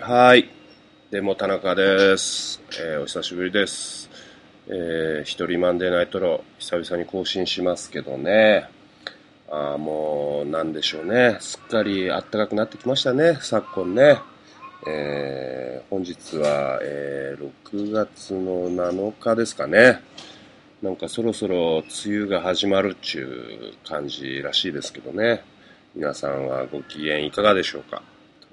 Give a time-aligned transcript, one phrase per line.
[0.00, 0.48] はい。
[1.10, 2.62] でも田中です。
[2.80, 4.08] えーお久しぶりです。
[4.68, 8.68] えー、一人マンデーナイトロ、久々に更新しますけどね。
[9.50, 11.38] あもう、なんでしょうね。
[11.40, 14.18] すっかり暖かくなってきましたね、昨今ね。
[14.86, 20.00] えー本日は、えー6月の7日ですかね。
[20.80, 25.42] なんかそろそろ梅雨が始まるっちゅう感じらしいですけどね。
[25.96, 28.00] 皆さんはご機嫌いかがでしょうか？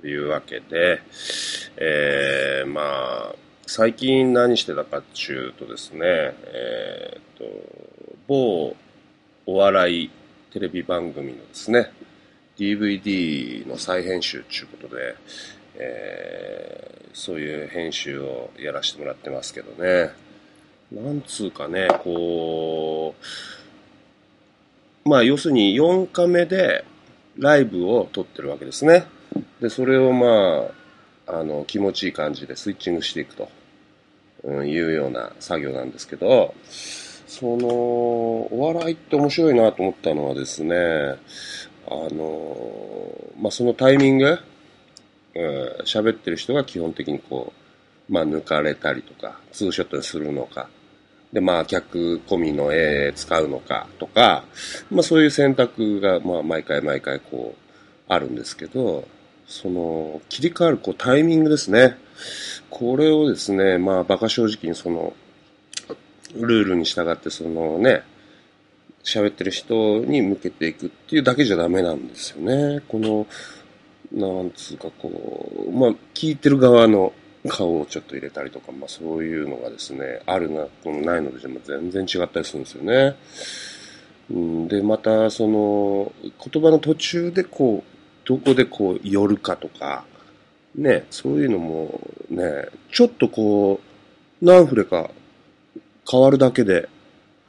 [0.06, 1.02] というわけで、
[1.78, 2.82] えー、ま
[3.34, 3.36] あ、
[3.66, 7.46] 最近何してたかっちゅうとですね、えー、と、
[8.28, 8.76] 某
[9.48, 10.12] お笑い
[10.54, 11.92] テレビ番組のですね、
[12.56, 15.16] DVD の再編集ということで、
[15.78, 20.12] えーそういう編集をやらせてもらってますけどね。
[20.92, 23.16] なんつうかね、こ
[25.06, 26.84] う、まあ要するに4カメで
[27.38, 29.06] ライブを撮ってるわけですね。
[29.62, 30.68] で、それをま
[31.28, 33.50] あ、あの、気持ちいい感じでスイッチングしていくと、
[34.44, 36.54] うん、いうような作業なんですけど、
[37.28, 40.76] その、お笑いって面白いなと思ったのはですね、
[41.88, 42.56] あの、
[43.40, 44.40] まあそのタイミング、
[45.36, 47.52] うん喋ってる人が基本的にこ
[48.10, 50.70] う、まあ抜かれたりとか、ツーショットにするのか、
[51.34, 54.46] で、まあ、客込みの絵使うのかとか、
[54.90, 57.66] まあそういう選択が、まあ毎回毎回こう、
[58.08, 59.06] あるんですけど、
[59.48, 61.98] その、切り替わるこうタイミングですね。
[62.70, 65.14] これをですね、まあ馬鹿正直にその、
[66.36, 68.04] ルールに従ってそのね、
[69.04, 72.82] 喋ってる人に向けていくっていうだけじゃダメなんですよね。
[72.88, 73.28] この、
[74.12, 77.14] なんつうかこう、まあ聞いてる側の
[77.48, 83.16] 顔をちょっと入れたりとか、まあそういうのがですね、あるな、このないので、まあ全然違ったりするんですよね。
[84.32, 87.95] うん、で、またその、言葉の途中でこう、
[88.26, 90.04] どこでこう寄るかとか、
[90.76, 93.80] ね、そういうのもね、ちょっとこ
[94.42, 95.10] う、何フレか
[96.10, 96.90] 変わるだけで、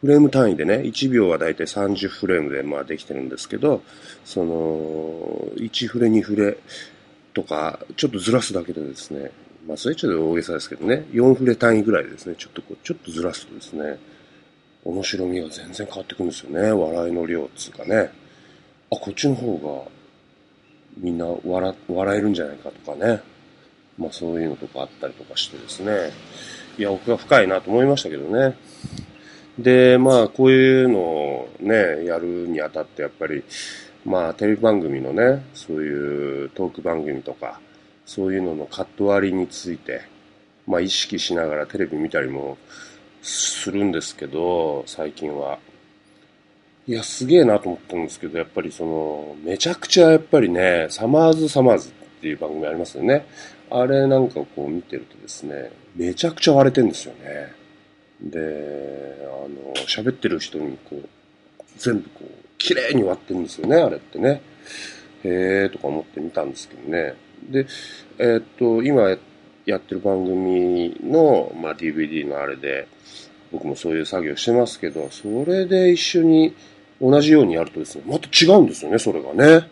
[0.00, 3.82] フレーム単位でね、1秒はだいたい30フレームでまあできてるんですけど、
[4.24, 6.58] その、1フレ、2フレ
[7.34, 9.32] とか、ちょっとずらすだけでですね、
[9.66, 13.98] まあそれちょっと大げさですけどね、4フレ単位ぐらいですね、ちょっとこう、ちょっとずらすとですね、
[14.84, 18.12] 面白みが全然変わってくるんですよね、笑いの量っつうかね。
[18.92, 19.90] あ、こっちの方が
[20.96, 23.22] みんな笑笑えるんじゃないかとかね。
[23.98, 26.10] まあそういうのとかあったりとかしてですね。
[26.78, 28.56] いや、奥が深いなと思いましたけどね。
[29.58, 33.42] で、まあこういうのをね、やるにあたってやっぱり、
[34.04, 37.60] まあテレビ番組のね、そういうトーク番組とか、
[38.04, 40.02] そういうののカット割りについて、
[40.66, 42.58] まあ意識しながらテレビ見たりも
[43.22, 45.58] するんですけど、最近は。
[46.88, 53.26] いや、すげえなと思ったんですけど、やっぱりその、めちゃくちゃやっぱりね、サマーズサマーズっていう番組ありますよね。
[53.70, 57.52] あれなんかこう見てるとですね、めちゃくちゃ割れてんですよね。
[58.22, 61.08] で、あの、喋ってる人にこう、
[61.76, 64.40] 全部こう、綺麗に割ってるんですよね、あれってね。
[65.24, 67.14] へえーとか思って見たんですけどね。
[67.50, 67.66] で、
[68.18, 69.16] えーっと、今
[69.64, 72.86] やってる番組の、まあ、DVD のあれで、
[73.50, 76.54] 僕もそういう作業してますけど、それで一緒に
[77.00, 79.68] 同じようにやるとですね、また違うんですよね、それがね。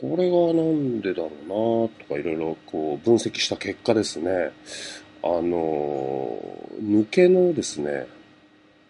[0.00, 4.50] これがなんでだろうなとかいろいろこう分析した結果ですね、
[5.22, 6.38] あの、
[6.82, 8.06] 抜けのですね、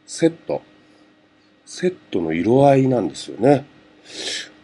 [0.07, 0.63] セット、
[1.67, 3.67] セットの色合いなんですよね。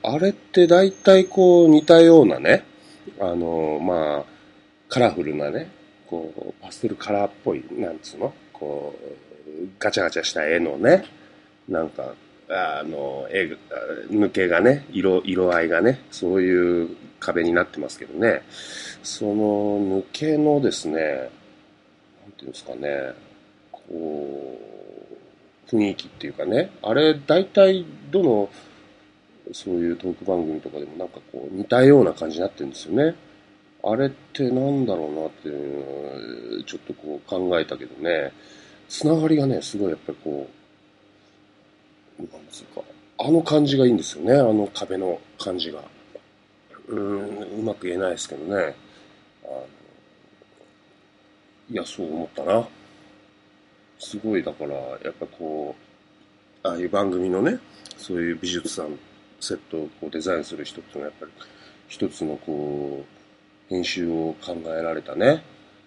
[0.02, 2.64] あれって大体こう似たようなね、
[3.20, 4.24] あの、まあ、
[4.88, 5.70] カラフルなね、
[6.06, 11.04] こう、パステルカラーっぽい、なんつうのこう、ガチャガチャした絵のね、
[11.69, 12.14] なんか、
[12.50, 13.56] あの、絵、
[14.11, 16.88] 抜けがね、色、色合いがね、そういう
[17.21, 18.43] 壁になってますけどね、
[19.03, 21.31] その抜けのですね、
[22.22, 23.15] なんていうんですかね、
[23.71, 24.59] こ
[25.71, 28.50] う、雰囲気っていうかね、あれ、大体、どの、
[29.53, 33.17] そういうトーク番組とかでもなんかこう似たような感じになってるんですよね。
[33.82, 38.32] あれってなんだろうなっていうちょっとこう考えたけどね、
[38.88, 40.59] つながりがね、すごいやっぱりこう、
[42.22, 42.82] なんつうか、
[43.19, 45.82] あの感じがいいんですよね、あの壁の感じが。
[46.88, 48.75] うん、うまく言えないですけどね。
[49.44, 49.67] あの
[51.70, 52.67] いや、そう思ったな。
[53.99, 55.76] すごい、だから、やっぱこ
[56.64, 57.58] う、ああいう番組のね、
[57.96, 58.99] そういう美術さん、
[59.40, 61.32] セットをこうデザインする人っていうのはやっぱり
[61.88, 65.44] 一つのこう、編集を考えられたね、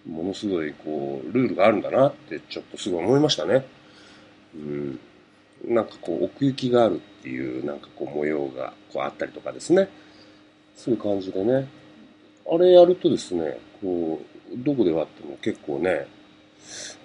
[0.07, 3.65] ものすごいこう、ルールがあるんだなってちょっとすごい思いましたね。
[4.55, 4.99] うん。
[5.63, 9.89] なんかこう、奥行きがあるっていう、なんかこう、模様がこうあったりとかですね。
[10.75, 11.67] そういう感じでね。
[12.49, 14.21] あれやるとですね、こ
[14.51, 16.07] う、どこで割っても結構ね、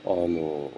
[0.05, 0.71] あの、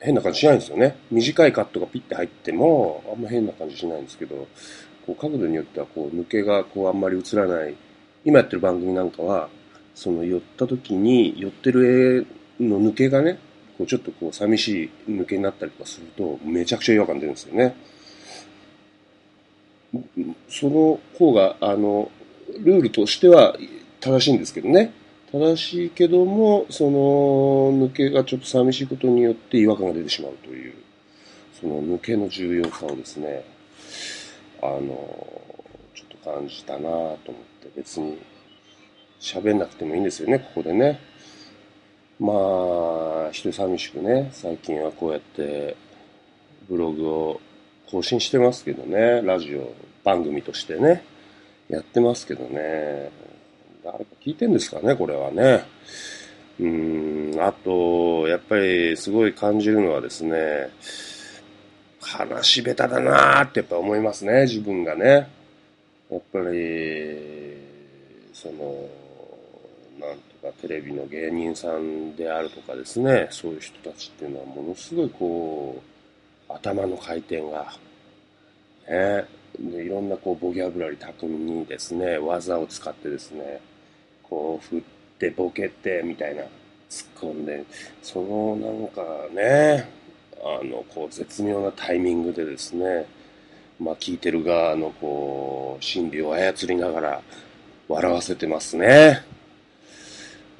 [0.00, 0.96] 変な感じしないんですよね。
[1.10, 4.46] 短いカットがピッて入っても、あんま変な感じしないんですけど、
[5.06, 7.74] こう角度によってはこう抜けがこうあんまり映らない。
[8.24, 9.48] 今やってる番組なんかは、
[9.94, 12.26] その寄った時に、寄ってる
[12.60, 13.38] 絵の抜けがね、
[13.78, 17.76] こうちょっとこう寂しい抜けになったりとかすると、めちゃくちゃ違和感出るんですよね。
[20.48, 22.10] その方が、あの、
[22.60, 23.56] ルールとしては
[24.00, 24.92] 正しいんですけどね。
[25.32, 30.74] 正しいけども、その抜けがちょっと寂しいことによって違和感が出てしまうという、
[31.60, 33.44] その抜けの重要さをですね、
[34.62, 34.80] あの、
[35.94, 37.16] ちょっと感じたなと思っ
[37.62, 38.18] て、別に
[39.20, 41.00] 喋んなくてもいいんですよね、ここでね。
[42.20, 42.32] ま
[43.28, 45.76] あ、人寂しくね、最近はこうやって
[46.68, 47.40] ブログを
[47.90, 49.72] 更新してますけどね、ラジオ
[50.04, 51.04] 番組としてね、
[51.68, 53.10] やってますけどね、
[53.82, 55.64] 誰か聞いてんですかね、これはね。
[56.60, 60.70] うん、あと、やっぱりすごい感じるのはですね、
[62.00, 65.28] 話下手だなーってやっぱ思いますね、自分がね。
[66.10, 67.56] やっぱり、
[68.32, 68.88] その、
[69.98, 75.82] なんとかテレビの芸人さんであるとかですね、そういう人たちっていうのはものすごいこ
[76.48, 77.72] う、頭の回転が、
[78.88, 79.24] ね、
[79.58, 83.60] でいろんなこうボキャブラリー巧みにですね、技を使ってですね、
[84.22, 84.82] こう振っ
[85.18, 86.48] てボケてみたいな突っ
[87.32, 87.64] 込んで、
[88.02, 89.02] そのなんか
[89.32, 89.88] ね、
[90.42, 93.06] あの、こう絶妙なタイミングでですね、
[93.80, 97.22] まあ聞いてる側のこう、心理を操りながら
[97.88, 99.33] 笑わせてますね。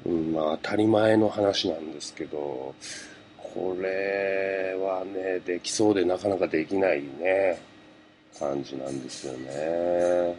[0.05, 2.73] うん、まあ当たり前の話なんですけど、
[3.37, 7.59] これはね、できそうでなかなかできないね、
[8.37, 10.35] 感じなんですよね。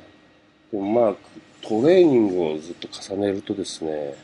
[0.70, 1.14] でもまあ、
[1.62, 4.14] トレーニングをずっと重ねるとですね、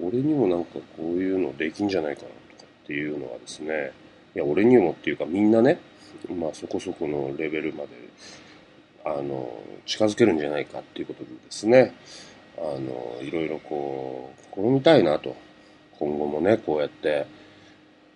[0.00, 3.92] 俺にもなんかこういうのできんじゃないかなとかっていうのはですね、
[4.34, 5.78] いや、俺にもっていうかみんなね、
[6.28, 7.88] まあそこそこのレベルまで、
[9.04, 11.94] あの、近づけるんじゃないかっていうことでですね、
[12.62, 15.34] あの、いろいろこう、試みたいなと。
[15.98, 17.26] 今後もね、こうやって、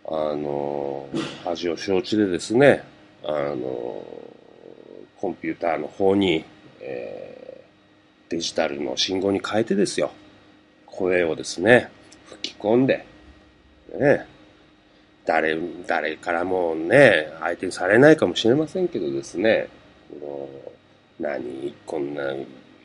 [0.05, 1.09] あの、
[1.45, 2.85] 恥を承知でですね、
[3.25, 4.05] あの、
[5.21, 6.45] コンピューターの方に、
[6.81, 10.13] えー、デジタルの信号に変えてですよ、
[10.87, 11.91] 声をですね、
[12.27, 13.05] 吹き込んで、
[13.99, 14.27] ね、
[15.25, 19.69] 誰、誰からもね、相手にされないかもしれませんけどですね、
[20.21, 20.49] こ
[21.21, 22.33] の何、こんな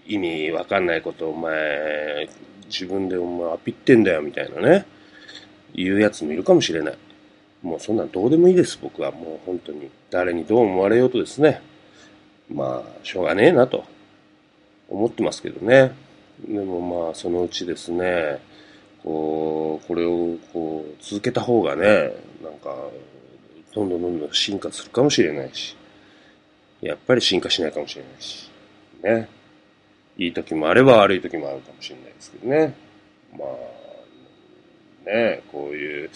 [0.07, 2.27] 意味わかんないことお前、
[2.67, 4.85] 自分でお前アピってんだよみたいなね、
[5.73, 6.97] 言うやつもいるかもしれない。
[7.61, 9.11] もうそんなんどうでもいいです、僕は。
[9.11, 9.89] もう本当に。
[10.09, 11.61] 誰にどう思われようとですね。
[12.49, 13.85] まあ、しょうがねえなと
[14.89, 15.93] 思ってますけどね。
[16.47, 18.39] でもまあ、そのうちですね、
[19.03, 22.11] こう、これをこう、続けた方がね、
[22.43, 22.75] なんか、
[23.73, 25.75] どんどんどんどん進化するかもしれないし、
[26.81, 28.49] やっぱり進化しないかもしれないし、
[29.03, 29.40] ね。
[30.17, 32.75] いい時もあれば悪い時もあるかもしれないですけどね。
[33.37, 36.09] まあ、ね、こういう、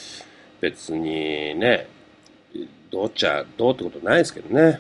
[0.62, 1.88] 別にね、
[2.92, 4.80] どうっちゃ、どうってことないですけどね。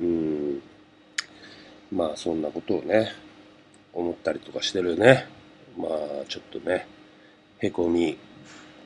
[0.00, 0.62] うん。
[1.92, 3.12] まあ、そんなことをね、
[3.92, 5.26] 思ったりとかしてるね。
[5.76, 5.90] まあ、
[6.28, 6.86] ちょっとね、
[7.58, 8.16] へこみ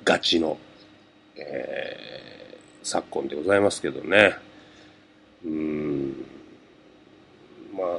[0.05, 0.59] がちの、
[1.37, 4.37] えー、昨今でございますけどね。
[5.45, 6.25] うん。
[7.75, 7.99] まあ、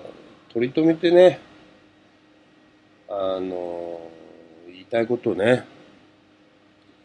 [0.53, 1.39] 取り留めてね、
[3.09, 4.01] あの、
[4.67, 5.65] 言いたいことをね、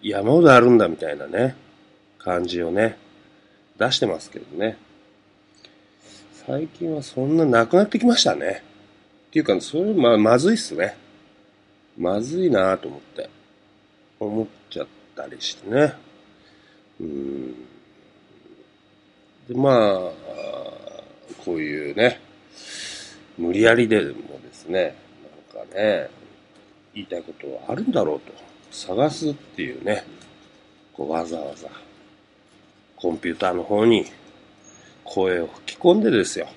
[0.03, 1.55] 山ほどあるんだみたいなね、
[2.19, 2.99] 感じをね、
[3.79, 4.77] 出してますけどね。
[6.47, 8.65] 最近はそんななくなってきましたね。
[9.29, 10.97] っていうか、それま、まずいっすね。
[11.97, 13.31] まずいなぁと思って、
[14.19, 15.95] 思っちゃったりしてね。
[17.01, 17.53] うん。
[19.49, 20.13] で、まあ、
[21.45, 22.21] こういうね、
[23.39, 24.97] 無理やりでもですね、
[25.63, 26.11] なんかね、
[26.95, 28.33] 言いたいことはあるんだろうと
[28.71, 30.05] 探すっていうね、
[30.93, 31.69] こうわざわざ
[32.97, 34.07] コンピューターの方に
[35.05, 36.49] 声を吹き込んでですよ。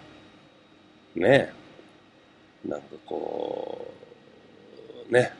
[1.15, 1.53] ね
[2.65, 3.93] なんかこ
[5.09, 5.33] う、ね、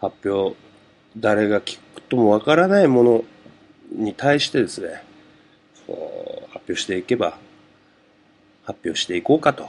[0.00, 0.56] 発表、
[1.16, 3.24] 誰が聞くともわからないもの
[3.92, 5.02] に対してですね、
[6.52, 7.38] 発表していけば、
[8.64, 9.68] 発表していこうかと。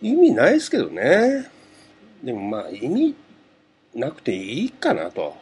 [0.00, 1.50] 意味ないですけどね。
[2.22, 3.14] でもまあ意味
[3.94, 5.36] なくていいかなと。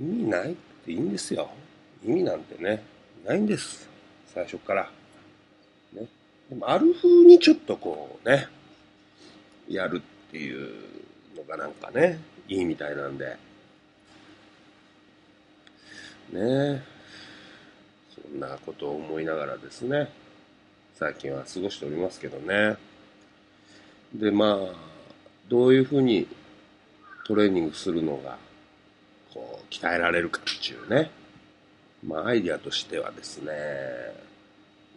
[0.00, 1.50] 意味ないっていいんですよ。
[2.04, 2.82] 意味なんてね、
[3.24, 3.88] ないんです。
[4.26, 4.90] 最初から。
[5.92, 6.06] ね。
[6.48, 8.48] でもある風にちょっとこうね、
[9.68, 10.72] やるっていう
[11.36, 13.36] のがなんかね、いいみたいなんで。
[16.32, 16.82] ね
[18.14, 20.10] そんなことを思いながらですね、
[20.94, 22.76] 最近は過ごしておりますけどね。
[24.14, 24.74] で、まあ、
[25.48, 26.26] どういうふうに
[27.26, 28.36] トレーニングするのが、
[29.32, 31.10] こう、鍛えられるかっていうね、
[32.06, 33.52] まあ、アイディアとしてはですね、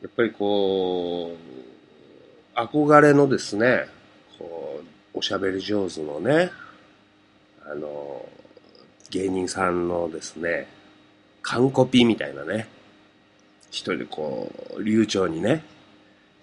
[0.01, 3.87] やっぱりこう、憧れのですね、
[4.37, 4.81] こ
[5.13, 6.51] う、おしゃべり上手のね、
[7.65, 8.25] あの、
[9.11, 10.67] 芸人さんのですね、
[11.41, 12.67] 完コピみたいなね、
[13.69, 15.63] 一人でこう、流暢にね、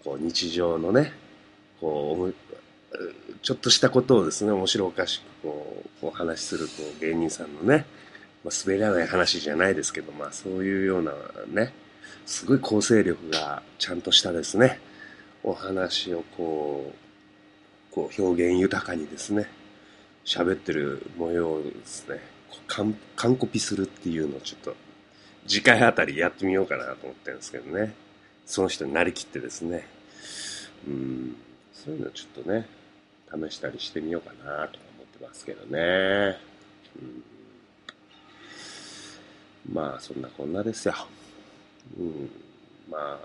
[0.05, 1.13] こう、日常のね、
[1.81, 2.52] こう、
[3.43, 7.87] ちょっとしたことをですね、面白おかしくこう、こう話するこう芸人さんのね、
[8.45, 11.13] まあ、滑らない話じゃないですけど、まあそういうような
[11.49, 11.73] ね、
[12.25, 14.81] すごい構成力がちゃんとしたですね、
[15.43, 16.93] お話をこ
[17.91, 19.49] う、こう表現豊かにですね、
[20.25, 22.21] 喋ってる模様をですね、
[22.69, 24.77] 完完コピするっていうのをちょっと、
[25.49, 27.93] 次回あたりやってみようかなと思ってるんですけどね。
[28.47, 29.89] その人になりきってですね。
[30.87, 31.37] うん、
[31.73, 32.69] そういうのちょっとね、
[33.33, 36.39] 試したりしてみようかなと思ってますけどね。
[39.69, 40.95] うん、まあ、そんなこんなですよ。
[41.99, 42.31] うん、
[42.91, 43.19] まあ、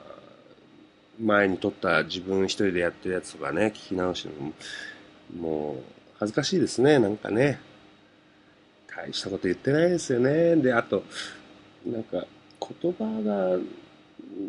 [1.19, 4.53] 前に撮った自分一人でやってるやつとかね、聞き直しても、
[5.39, 5.83] もう、
[6.19, 7.59] 恥ずかしいですね、なんかね。
[8.87, 10.55] 大したこと言ってないですよね。
[10.55, 11.03] で、あと、
[11.85, 12.25] なんか、
[12.81, 13.57] 言葉が、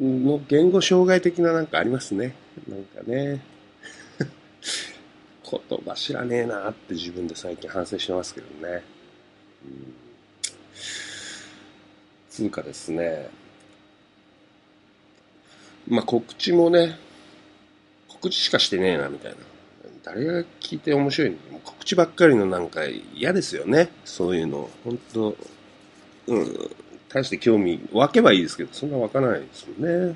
[0.01, 2.35] の言語障害的ななんかありますね。
[2.69, 3.41] なんかね。
[5.51, 8.83] 言葉知らねえなって自分で最近反省してますけどね。
[9.65, 9.95] うん、
[12.31, 13.31] つうかですね、
[15.89, 16.99] まあ告知もね、
[18.09, 19.39] 告知しかしてねえなみたいな。
[20.05, 21.37] 誰が聞いて面白いの？
[21.65, 22.83] 告知ばっかりのなんか
[23.15, 23.91] 嫌ですよね。
[24.05, 24.71] そういうの。
[24.85, 25.37] 本当
[26.29, 26.71] うん。
[27.11, 30.15] 大して興味湧けばいいですけど、そんな湧かないですよね。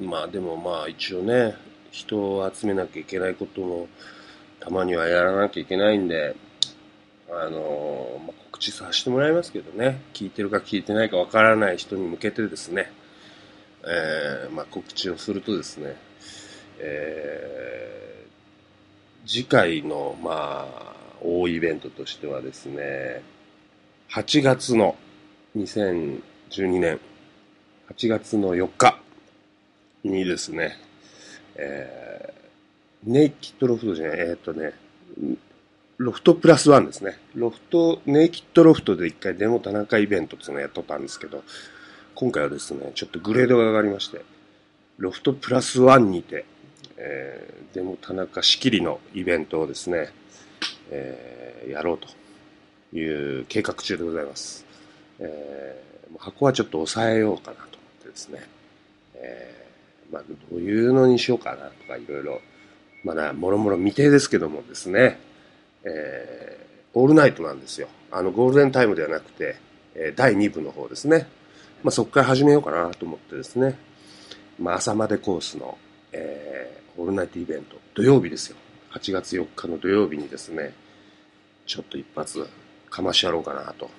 [0.00, 1.56] まあでもまあ一応ね、
[1.92, 3.86] 人を集めなきゃいけないことも
[4.58, 6.34] たまにはやらなきゃいけないんで、
[7.30, 12.90] あのまあ、告知させてもらいますけどね、聞いてるか聞いてないかわからない人に向けてですね、
[13.84, 15.96] えー、まあ、告知をするとですね、
[16.78, 23.22] えー、次回の、まあ、大イベントとしてはですね、
[24.10, 24.96] 8月の
[25.56, 26.20] 2012
[26.80, 27.00] 年
[27.94, 28.98] 8月の4日
[30.02, 30.78] にですね、
[31.56, 34.72] えー、ネイキッドロフトじゃない、えー、っとね、
[35.98, 37.18] ロフトプラスワンですね。
[37.34, 41.42] ロフト、ネイキッドロフトで一回デモ田中イベントっていうのをやっとったんですけど、
[42.14, 44.24] 今回はですね、ちょっとグレードが上がりまして、
[44.98, 46.44] ロフトプラスワンにて、
[46.96, 50.10] えー、デモ田中仕切りのイベントをですね、
[50.90, 54.64] えー、やろうという計画中でございます。
[55.18, 57.66] えー、箱はちょっと抑えようかなと思
[58.00, 58.46] ってですね、
[59.14, 59.61] えー
[60.12, 62.40] まあ、どういうのにしようかなとかいろいろ、
[63.02, 65.18] まだもろもろ未定ですけどもですね、
[65.84, 67.88] えー、オールナイトなんですよ。
[68.10, 69.56] あの、ゴールデンタイムではなくて、
[69.94, 71.26] えー、第2部の方ですね。
[71.82, 73.76] まあ、そこから始めようかなと思ってですね、
[74.58, 75.78] まあ、朝までコースの、
[76.12, 78.56] えー、オールナイトイベント、土曜日ですよ。
[78.92, 80.74] 8月4日の土曜日にですね、
[81.66, 82.46] ちょっと一発
[82.90, 83.90] かましやろうかなと。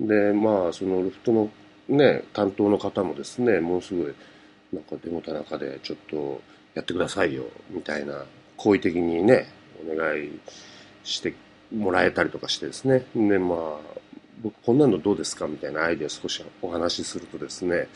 [0.00, 1.50] で、まあ、そのロフトの
[1.88, 4.14] ね、担当の方もですね、もうすぐ
[4.72, 6.40] なんかデモ田中でちょっと
[6.74, 8.24] やってくださいよ、みたいな、
[8.56, 9.48] 好意的にね、
[9.84, 10.30] お願い
[11.04, 11.34] して
[11.72, 13.06] もらえたりとかしてですね。
[13.14, 13.78] で、まあ、
[14.42, 17.88] 僕こんなのどうですかみたいなアイデア少しお話しするとですね、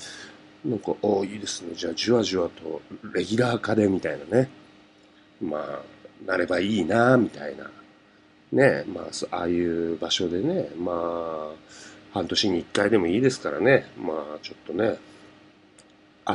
[0.65, 1.75] なんか、おいいですね。
[1.75, 2.83] じゃあ、じわじわと、
[3.15, 4.49] レギュラー化で、みたいなね。
[5.41, 5.83] まあ、
[6.27, 7.71] なればいいな、みたいな。
[8.51, 11.53] ね、まあ、ああいう場所でね、まあ、
[12.13, 13.87] 半年に一回でもいいですからね。
[13.97, 14.99] まあ、ちょっとね、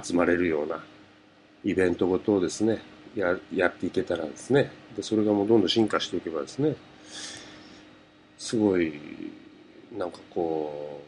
[0.02, 0.84] 集まれるような
[1.64, 2.82] イベントごとをですね、
[3.16, 6.76] ややっていけたらですね、でそれがもうどんどん進化していけばですね、
[8.38, 9.00] すごい、
[9.98, 11.02] なんかこ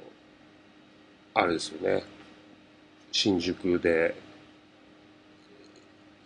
[1.36, 2.04] う、あれですよね、
[3.12, 4.16] 新宿で、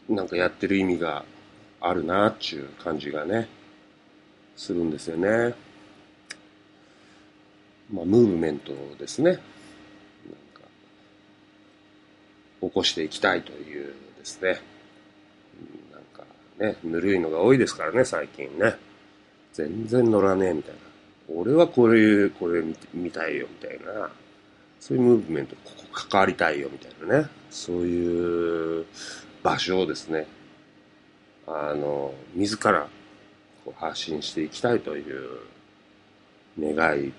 [0.09, 1.23] なんかやってる意味が
[1.81, 3.47] あるなっていう感じがね、
[4.55, 5.55] するんですよね。
[7.91, 9.39] まあ、ムーブメントですね。
[12.61, 14.59] 起こしていきたいというですね、
[15.91, 16.23] なんか
[16.59, 18.75] ね、ぬるいのが多いですからね、最近ね。
[19.53, 20.79] 全然乗らねえみたいな。
[21.35, 22.63] 俺はこれ、これ
[22.93, 24.09] 見たいよみたいな。
[24.79, 27.27] そういうムーブメント、ここ関わりたいよみたいなね。
[27.49, 28.85] そういう
[29.43, 30.27] 場所をですね、
[31.47, 32.87] あの、自ら
[33.65, 35.29] こう発信していきたいという
[36.59, 37.11] 願い、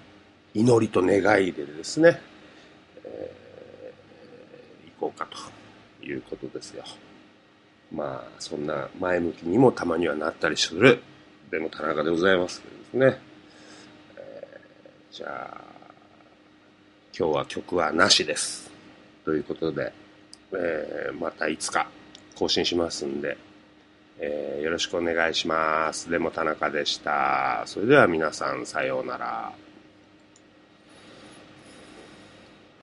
[0.55, 2.21] 祈りと願いでですね、
[5.01, 5.27] こうか
[6.01, 6.85] ということですよ。
[7.91, 11.03] まあ、そんな前向きにもたまにはなったりする、
[11.51, 13.23] でも田中でございますけどですね。
[14.17, 15.61] えー、じゃあ、
[17.19, 18.71] 今日は曲はなしです。
[19.25, 19.93] ということで、
[20.53, 21.89] えー、またいつか
[22.37, 23.37] 更新しますんで、
[24.21, 26.11] えー、よろしくお願いします。
[26.11, 27.65] でも田中でした。
[27.67, 29.53] それでは皆さんさようなら。